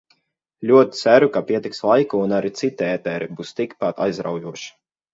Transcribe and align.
Ļoti 0.71 0.99
ceru, 0.99 1.27
ka 1.35 1.43
pietiks 1.51 1.83
laika 1.91 2.23
un 2.23 2.35
arī 2.41 2.53
citi 2.63 2.89
ēteri 2.97 3.31
būs 3.39 3.57
tik 3.63 3.81
pat 3.85 4.07
aizraujoši! 4.11 4.79